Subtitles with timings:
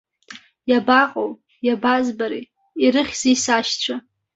[0.69, 1.29] Иабаҟоу,
[1.65, 2.49] иабазбари,
[2.83, 3.95] ирыхьзеи сашьцәа?